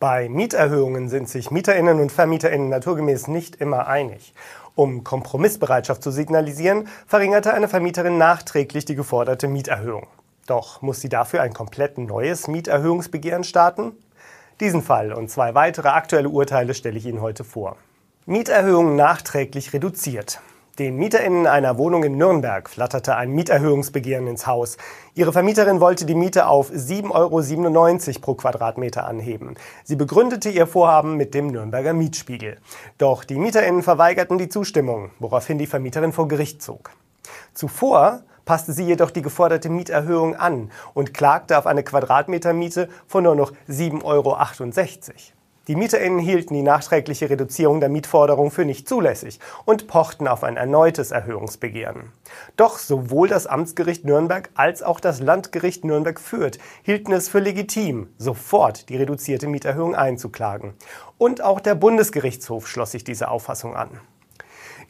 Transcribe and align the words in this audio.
Bei 0.00 0.30
Mieterhöhungen 0.30 1.10
sind 1.10 1.28
sich 1.28 1.50
Mieterinnen 1.50 2.00
und 2.00 2.10
Vermieterinnen 2.10 2.70
naturgemäß 2.70 3.28
nicht 3.28 3.56
immer 3.56 3.86
einig. 3.86 4.32
Um 4.74 5.04
Kompromissbereitschaft 5.04 6.02
zu 6.02 6.10
signalisieren, 6.10 6.88
verringerte 7.06 7.52
eine 7.52 7.68
Vermieterin 7.68 8.16
nachträglich 8.16 8.86
die 8.86 8.94
geforderte 8.94 9.46
Mieterhöhung. 9.46 10.06
Doch 10.46 10.80
muss 10.80 11.02
sie 11.02 11.10
dafür 11.10 11.42
ein 11.42 11.52
komplett 11.52 11.98
neues 11.98 12.48
Mieterhöhungsbegehren 12.48 13.44
starten? 13.44 13.92
Diesen 14.60 14.80
Fall 14.80 15.12
und 15.12 15.30
zwei 15.30 15.54
weitere 15.54 15.88
aktuelle 15.88 16.30
Urteile 16.30 16.72
stelle 16.72 16.96
ich 16.96 17.04
Ihnen 17.04 17.20
heute 17.20 17.44
vor. 17.44 17.76
Mieterhöhungen 18.24 18.96
nachträglich 18.96 19.74
reduziert. 19.74 20.40
Den 20.80 20.96
MieterInnen 20.96 21.46
einer 21.46 21.76
Wohnung 21.76 22.04
in 22.04 22.16
Nürnberg 22.16 22.66
flatterte 22.66 23.14
ein 23.14 23.32
Mieterhöhungsbegehren 23.32 24.26
ins 24.26 24.46
Haus. 24.46 24.78
Ihre 25.12 25.30
Vermieterin 25.30 25.78
wollte 25.78 26.06
die 26.06 26.14
Miete 26.14 26.46
auf 26.46 26.70
7,97 26.70 27.10
Euro 28.08 28.20
pro 28.22 28.34
Quadratmeter 28.34 29.06
anheben. 29.06 29.56
Sie 29.84 29.96
begründete 29.96 30.48
ihr 30.48 30.66
Vorhaben 30.66 31.18
mit 31.18 31.34
dem 31.34 31.48
Nürnberger 31.48 31.92
Mietspiegel. 31.92 32.56
Doch 32.96 33.24
die 33.24 33.34
MieterInnen 33.34 33.82
verweigerten 33.82 34.38
die 34.38 34.48
Zustimmung, 34.48 35.10
woraufhin 35.18 35.58
die 35.58 35.66
Vermieterin 35.66 36.14
vor 36.14 36.28
Gericht 36.28 36.62
zog. 36.62 36.92
Zuvor 37.52 38.22
passte 38.46 38.72
sie 38.72 38.84
jedoch 38.84 39.10
die 39.10 39.20
geforderte 39.20 39.68
Mieterhöhung 39.68 40.34
an 40.34 40.70
und 40.94 41.12
klagte 41.12 41.58
auf 41.58 41.66
eine 41.66 41.82
Quadratmetermiete 41.82 42.88
von 43.06 43.24
nur 43.24 43.34
noch 43.34 43.52
7,68 43.68 44.02
Euro. 44.04 44.38
Die 45.70 45.76
MieterInnen 45.76 46.18
hielten 46.18 46.54
die 46.54 46.64
nachträgliche 46.64 47.30
Reduzierung 47.30 47.78
der 47.78 47.90
Mietforderung 47.90 48.50
für 48.50 48.64
nicht 48.64 48.88
zulässig 48.88 49.38
und 49.66 49.86
pochten 49.86 50.26
auf 50.26 50.42
ein 50.42 50.56
erneutes 50.56 51.12
Erhöhungsbegehren. 51.12 52.10
Doch 52.56 52.76
sowohl 52.78 53.28
das 53.28 53.46
Amtsgericht 53.46 54.04
Nürnberg 54.04 54.50
als 54.54 54.82
auch 54.82 54.98
das 54.98 55.20
Landgericht 55.20 55.84
Nürnberg-Fürth 55.84 56.58
hielten 56.82 57.12
es 57.12 57.28
für 57.28 57.38
legitim, 57.38 58.08
sofort 58.18 58.88
die 58.88 58.96
reduzierte 58.96 59.46
Mieterhöhung 59.46 59.94
einzuklagen. 59.94 60.74
Und 61.18 61.40
auch 61.40 61.60
der 61.60 61.76
Bundesgerichtshof 61.76 62.66
schloss 62.66 62.90
sich 62.90 63.04
dieser 63.04 63.30
Auffassung 63.30 63.76
an. 63.76 63.90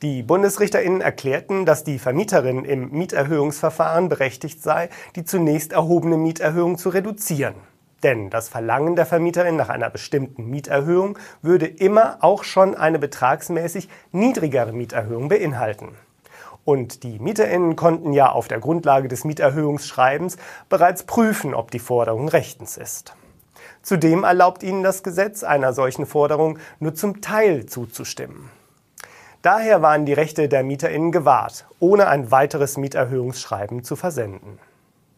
Die 0.00 0.22
BundesrichterInnen 0.22 1.02
erklärten, 1.02 1.66
dass 1.66 1.84
die 1.84 1.98
Vermieterin 1.98 2.64
im 2.64 2.90
Mieterhöhungsverfahren 2.90 4.08
berechtigt 4.08 4.62
sei, 4.62 4.88
die 5.14 5.26
zunächst 5.26 5.72
erhobene 5.72 6.16
Mieterhöhung 6.16 6.78
zu 6.78 6.88
reduzieren. 6.88 7.56
Denn 8.02 8.30
das 8.30 8.48
Verlangen 8.48 8.96
der 8.96 9.06
Vermieterin 9.06 9.56
nach 9.56 9.68
einer 9.68 9.90
bestimmten 9.90 10.46
Mieterhöhung 10.46 11.18
würde 11.42 11.66
immer 11.66 12.18
auch 12.20 12.44
schon 12.44 12.74
eine 12.74 12.98
betragsmäßig 12.98 13.88
niedrigere 14.12 14.72
Mieterhöhung 14.72 15.28
beinhalten. 15.28 15.88
Und 16.64 17.02
die 17.02 17.18
Mieterinnen 17.18 17.76
konnten 17.76 18.12
ja 18.12 18.30
auf 18.30 18.48
der 18.48 18.60
Grundlage 18.60 19.08
des 19.08 19.24
Mieterhöhungsschreibens 19.24 20.36
bereits 20.68 21.04
prüfen, 21.04 21.54
ob 21.54 21.70
die 21.70 21.78
Forderung 21.78 22.28
rechtens 22.28 22.76
ist. 22.76 23.14
Zudem 23.82 24.24
erlaubt 24.24 24.62
ihnen 24.62 24.82
das 24.82 25.02
Gesetz, 25.02 25.42
einer 25.42 25.72
solchen 25.72 26.06
Forderung 26.06 26.58
nur 26.78 26.94
zum 26.94 27.20
Teil 27.20 27.66
zuzustimmen. 27.66 28.50
Daher 29.42 29.80
waren 29.80 30.04
die 30.04 30.12
Rechte 30.12 30.48
der 30.48 30.62
Mieterinnen 30.62 31.12
gewahrt, 31.12 31.66
ohne 31.78 32.08
ein 32.08 32.30
weiteres 32.30 32.76
Mieterhöhungsschreiben 32.76 33.82
zu 33.82 33.96
versenden. 33.96 34.58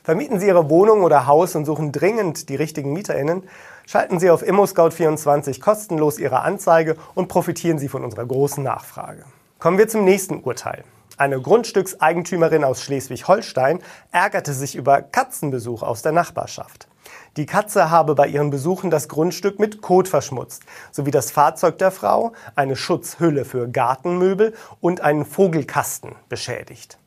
Vermieten 0.05 0.41
Sie 0.41 0.49
Ihre 0.49 0.69
Wohnung 0.69 1.03
oder 1.03 1.27
Haus 1.29 1.55
und 1.55 1.65
suchen 1.65 1.93
dringend 1.93 2.49
die 2.49 2.57
richtigen 2.57 2.93
MieterInnen? 2.93 3.45
Schalten 3.87 4.19
Sie 4.19 4.31
auf 4.31 4.43
ImmoScout24 4.43 5.61
kostenlos 5.61 6.19
Ihre 6.19 6.41
Anzeige 6.41 6.97
und 7.15 7.29
profitieren 7.29 7.79
Sie 7.79 7.89
von 7.89 8.03
unserer 8.03 8.27
großen 8.27 8.65
Nachfrage. 8.65 9.25
Kommen 9.61 9.79
wir 9.79 9.87
zum 9.87 10.05
nächsten 10.05 10.41
Urteil. 10.41 10.83
Eine 11.19 11.41
Grundstückseigentümerin 11.41 12.65
aus 12.65 12.83
Schleswig-Holstein 12.83 13.79
ärgerte 14.11 14.53
sich 14.55 14.75
über 14.75 15.03
Katzenbesuch 15.03 15.85
aus 15.85 16.03
der 16.03 16.11
Nachbarschaft. 16.11 16.89
Die 17.37 17.47
Katze 17.47 17.91
habe 17.91 18.17
bei 18.17 18.27
ihren 18.27 18.51
Besuchen 18.51 18.91
das 18.91 19.09
Grundstück 19.09 19.61
mit 19.61 19.83
Kot 19.83 20.09
verschmutzt, 20.09 20.65
sowie 20.91 21.13
das 21.13 21.31
Fahrzeug 21.31 21.79
der 21.79 21.93
Frau, 21.93 22.33
eine 22.57 22.75
Schutzhülle 22.75 23.45
für 23.45 23.69
Gartenmöbel 23.69 24.53
und 24.81 25.01
einen 25.01 25.25
Vogelkasten 25.25 26.17
beschädigt. 26.29 26.99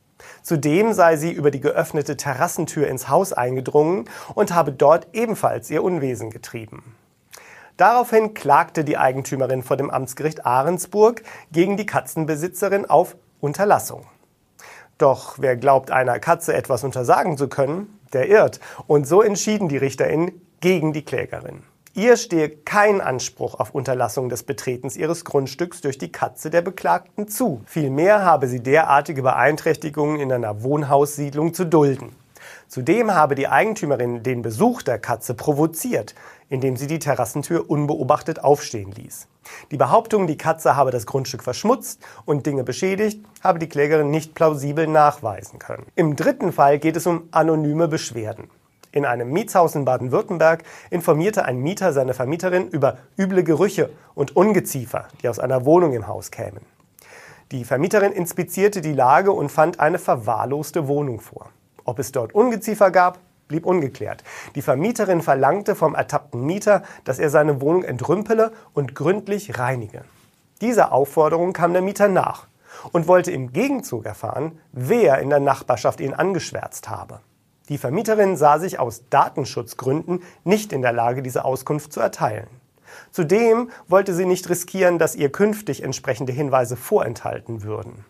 Zudem 0.41 0.93
sei 0.93 1.17
sie 1.17 1.31
über 1.31 1.51
die 1.51 1.59
geöffnete 1.59 2.17
Terrassentür 2.17 2.87
ins 2.87 3.09
Haus 3.09 3.33
eingedrungen 3.33 4.05
und 4.33 4.53
habe 4.53 4.71
dort 4.71 5.07
ebenfalls 5.13 5.69
ihr 5.69 5.83
Unwesen 5.83 6.29
getrieben. 6.29 6.95
Daraufhin 7.77 8.33
klagte 8.33 8.83
die 8.83 8.97
Eigentümerin 8.97 9.61
vor 9.61 9.75
dem 9.75 9.89
Amtsgericht 9.89 10.45
Ahrensburg 10.45 11.23
gegen 11.51 11.75
die 11.75 11.85
Katzenbesitzerin 11.85 12.85
auf 12.85 13.17
Unterlassung. 13.41 14.05
Doch 14.97 15.35
wer 15.39 15.57
glaubt, 15.57 15.91
einer 15.91 16.19
Katze 16.19 16.53
etwas 16.53 16.85
untersagen 16.85 17.37
zu 17.37 17.49
können, 17.49 17.99
der 18.13 18.29
irrt. 18.29 18.61
Und 18.87 19.05
so 19.05 19.21
entschieden 19.21 19.67
die 19.67 19.77
RichterInnen 19.77 20.41
gegen 20.61 20.93
die 20.93 21.03
Klägerin. 21.03 21.63
Ihr 21.97 22.17
stehe 22.17 22.49
kein 22.49 22.99
Anspruch 22.99 23.57
auf 23.57 23.73
Unterlassung 23.73 24.27
des 24.27 24.43
Betretens 24.43 24.97
ihres 24.97 25.23
Grundstücks 25.23 25.79
durch 25.79 25.97
die 25.97 26.11
Katze 26.11 26.49
der 26.49 26.61
Beklagten 26.61 27.29
zu. 27.29 27.61
Vielmehr 27.65 28.25
habe 28.25 28.49
sie 28.49 28.59
derartige 28.59 29.21
Beeinträchtigungen 29.21 30.19
in 30.19 30.29
einer 30.29 30.61
Wohnhaussiedlung 30.61 31.53
zu 31.53 31.65
dulden. 31.65 32.13
Zudem 32.67 33.13
habe 33.13 33.35
die 33.35 33.47
Eigentümerin 33.47 34.23
den 34.23 34.41
Besuch 34.41 34.81
der 34.81 34.99
Katze 34.99 35.35
provoziert, 35.35 36.15
indem 36.49 36.75
sie 36.75 36.87
die 36.87 36.99
Terrassentür 36.99 37.69
unbeobachtet 37.69 38.43
aufstehen 38.43 38.91
ließ. 38.91 39.29
Die 39.71 39.77
Behauptung, 39.77 40.27
die 40.27 40.37
Katze 40.37 40.75
habe 40.75 40.91
das 40.91 41.05
Grundstück 41.05 41.43
verschmutzt 41.43 42.01
und 42.25 42.45
Dinge 42.45 42.65
beschädigt, 42.65 43.23
habe 43.41 43.57
die 43.57 43.69
Klägerin 43.69 44.11
nicht 44.11 44.35
plausibel 44.35 44.85
nachweisen 44.85 45.59
können. 45.59 45.85
Im 45.95 46.17
dritten 46.17 46.51
Fall 46.51 46.77
geht 46.77 46.97
es 46.97 47.07
um 47.07 47.29
anonyme 47.31 47.87
Beschwerden. 47.87 48.49
In 48.95 49.03
einem 49.03 49.29
Mietshaus 49.29 49.75
in 49.75 49.83
Baden-Württemberg 49.83 50.63
informierte 50.89 51.43
ein 51.43 51.57
Mieter 51.57 51.91
seine 51.91 52.13
Vermieterin 52.13 52.69
über 52.69 52.97
üble 53.19 53.43
Gerüche 53.43 53.89
und 54.13 54.37
Ungeziefer, 54.37 55.09
die 55.21 55.27
aus 55.27 55.37
einer 55.37 55.65
Wohnung 55.65 55.91
im 55.91 56.07
Haus 56.07 56.31
kämen. 56.31 56.61
Die 57.51 57.65
Vermieterin 57.65 58.13
inspizierte 58.13 58.79
die 58.79 58.93
Lage 58.93 59.33
und 59.33 59.49
fand 59.51 59.81
eine 59.81 59.99
verwahrloste 59.99 60.87
Wohnung 60.87 61.19
vor. 61.19 61.49
Ob 61.83 61.99
es 61.99 62.13
dort 62.13 62.33
Ungeziefer 62.33 62.89
gab, 62.89 63.19
blieb 63.49 63.65
ungeklärt. 63.65 64.23
Die 64.55 64.61
Vermieterin 64.61 65.21
verlangte 65.21 65.75
vom 65.75 65.93
ertappten 65.93 66.45
Mieter, 66.45 66.81
dass 67.03 67.19
er 67.19 67.29
seine 67.29 67.59
Wohnung 67.59 67.83
entrümpele 67.83 68.53
und 68.73 68.95
gründlich 68.95 69.59
reinige. 69.59 70.05
Dieser 70.61 70.93
Aufforderung 70.93 71.51
kam 71.51 71.73
der 71.73 71.81
Mieter 71.81 72.07
nach 72.07 72.47
und 72.93 73.09
wollte 73.09 73.33
im 73.33 73.51
Gegenzug 73.51 74.05
erfahren, 74.05 74.57
wer 74.71 75.19
in 75.19 75.31
der 75.31 75.41
Nachbarschaft 75.41 75.99
ihn 75.99 76.13
angeschwärzt 76.13 76.87
habe. 76.89 77.19
Die 77.69 77.77
Vermieterin 77.77 78.37
sah 78.37 78.59
sich 78.59 78.79
aus 78.79 79.03
Datenschutzgründen 79.09 80.21
nicht 80.43 80.71
in 80.71 80.81
der 80.81 80.93
Lage, 80.93 81.23
diese 81.23 81.45
Auskunft 81.45 81.93
zu 81.93 81.99
erteilen. 81.99 82.47
Zudem 83.11 83.71
wollte 83.87 84.13
sie 84.13 84.25
nicht 84.25 84.49
riskieren, 84.49 84.99
dass 84.99 85.15
ihr 85.15 85.31
künftig 85.31 85.83
entsprechende 85.83 86.31
Hinweise 86.31 86.77
vorenthalten 86.77 87.63
würden. 87.63 88.05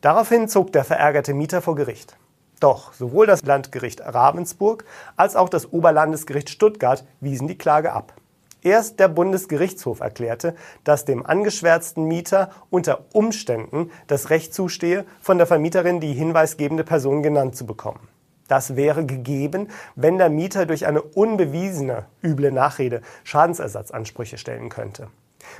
Daraufhin 0.00 0.48
zog 0.48 0.72
der 0.72 0.84
verärgerte 0.84 1.34
Mieter 1.34 1.60
vor 1.60 1.74
Gericht. 1.74 2.16
Doch 2.60 2.94
sowohl 2.94 3.26
das 3.26 3.42
Landgericht 3.42 4.00
Ravensburg 4.00 4.84
als 5.16 5.36
auch 5.36 5.48
das 5.48 5.72
Oberlandesgericht 5.72 6.48
Stuttgart 6.48 7.04
wiesen 7.20 7.48
die 7.48 7.58
Klage 7.58 7.92
ab. 7.92 8.14
Erst 8.62 8.98
der 8.98 9.08
Bundesgerichtshof 9.08 10.00
erklärte, 10.00 10.56
dass 10.82 11.04
dem 11.04 11.24
angeschwärzten 11.24 12.04
Mieter 12.04 12.50
unter 12.70 13.04
Umständen 13.12 13.90
das 14.06 14.30
Recht 14.30 14.54
zustehe, 14.54 15.04
von 15.20 15.36
der 15.36 15.46
Vermieterin 15.46 16.00
die 16.00 16.14
hinweisgebende 16.14 16.82
Person 16.82 17.22
genannt 17.22 17.54
zu 17.54 17.66
bekommen. 17.66 18.08
Das 18.48 18.76
wäre 18.76 19.04
gegeben, 19.04 19.68
wenn 19.94 20.18
der 20.18 20.30
Mieter 20.30 20.66
durch 20.66 20.86
eine 20.86 21.02
unbewiesene 21.02 22.06
üble 22.22 22.52
Nachrede 22.52 23.02
Schadensersatzansprüche 23.24 24.38
stellen 24.38 24.68
könnte. 24.68 25.08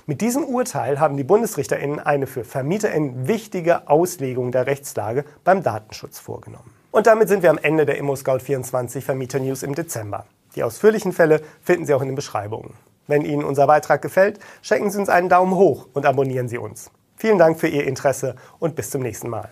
Mit 0.07 0.21
diesem 0.21 0.45
Urteil 0.45 1.01
haben 1.01 1.17
die 1.17 1.25
BundesrichterInnen 1.25 2.01
eine 2.01 2.27
für 2.27 2.45
VermieterInnen 2.45 3.29
wichtige 3.29 3.89
Auslegung 3.89 4.53
der 4.53 4.67
Rechtslage 4.67 5.25
beim 5.45 5.63
Datenschutz 5.63 6.19
vorgenommen. 6.19 6.71
Und 6.91 7.07
damit 7.07 7.29
sind 7.29 7.43
wir 7.43 7.51
am 7.51 7.59
Ende 7.59 7.87
der 7.87 8.01
ImmoScout24 8.01 9.01
Vermieter 9.01 9.39
News 9.39 9.63
im 9.63 9.75
Dezember. 9.75 10.27
Die 10.55 10.63
ausführlichen 10.63 11.13
Fälle 11.13 11.43
finden 11.63 11.87
Sie 11.87 11.95
auch 11.95 12.01
in 12.01 12.09
den 12.09 12.17
Beschreibungen. 12.17 12.73
Wenn 13.07 13.23
Ihnen 13.23 13.45
unser 13.45 13.67
Beitrag 13.67 14.03
gefällt, 14.03 14.41
schenken 14.62 14.91
Sie 14.91 14.99
uns 14.99 15.09
einen 15.09 15.29
Daumen 15.29 15.55
hoch 15.55 15.87
und 15.93 16.06
abonnieren 16.06 16.49
Sie 16.49 16.59
uns. 16.59 16.91
Vielen 17.17 17.39
Dank 17.39 17.61
für 17.61 17.69
Ihr 17.69 17.87
Interesse 17.87 18.37
und 18.59 18.75
bis 18.75 18.91
zum 18.91 19.03
nächsten 19.03 19.29
Mal. 19.29 19.50